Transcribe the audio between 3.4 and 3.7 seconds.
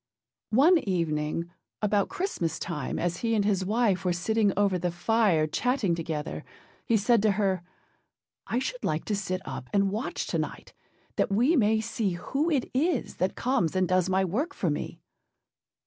his